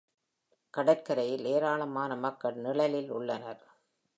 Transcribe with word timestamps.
கடற்கரையில் 0.73 1.45
ஏராளமான 1.45 2.15
மக்கள் 2.15 2.57
நிழலில் 2.57 3.11
உள்ளனர். 3.11 3.63